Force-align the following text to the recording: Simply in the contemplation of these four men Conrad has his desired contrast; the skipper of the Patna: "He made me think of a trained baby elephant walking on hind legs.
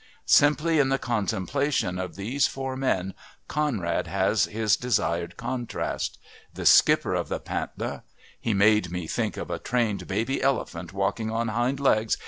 Simply 0.25 0.79
in 0.79 0.89
the 0.89 0.97
contemplation 0.97 1.99
of 1.99 2.15
these 2.15 2.47
four 2.47 2.75
men 2.75 3.13
Conrad 3.47 4.07
has 4.07 4.45
his 4.45 4.75
desired 4.75 5.37
contrast; 5.37 6.17
the 6.51 6.65
skipper 6.65 7.13
of 7.13 7.29
the 7.29 7.39
Patna: 7.39 8.01
"He 8.39 8.55
made 8.55 8.89
me 8.91 9.05
think 9.05 9.37
of 9.37 9.51
a 9.51 9.59
trained 9.59 10.07
baby 10.07 10.41
elephant 10.41 10.91
walking 10.91 11.29
on 11.29 11.49
hind 11.49 11.79
legs. 11.79 12.17